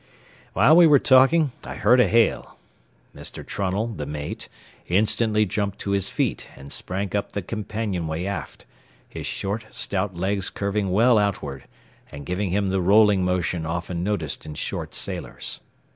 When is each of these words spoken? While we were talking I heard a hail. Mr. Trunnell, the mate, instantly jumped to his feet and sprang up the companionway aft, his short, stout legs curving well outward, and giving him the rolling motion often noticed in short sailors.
While 0.53 0.77
we 0.77 0.87
were 0.87 0.97
talking 0.97 1.51
I 1.63 1.75
heard 1.75 1.99
a 1.99 2.07
hail. 2.07 2.57
Mr. 3.15 3.45
Trunnell, 3.45 3.85
the 3.85 4.07
mate, 4.07 4.49
instantly 4.87 5.45
jumped 5.45 5.77
to 5.81 5.91
his 5.91 6.09
feet 6.09 6.47
and 6.55 6.71
sprang 6.71 7.15
up 7.15 7.33
the 7.33 7.43
companionway 7.43 8.25
aft, 8.25 8.65
his 9.07 9.27
short, 9.27 9.65
stout 9.69 10.15
legs 10.17 10.49
curving 10.49 10.89
well 10.91 11.19
outward, 11.19 11.65
and 12.11 12.25
giving 12.25 12.49
him 12.49 12.65
the 12.65 12.81
rolling 12.81 13.23
motion 13.23 13.63
often 13.63 14.03
noticed 14.03 14.43
in 14.43 14.55
short 14.55 14.95
sailors. 14.95 15.59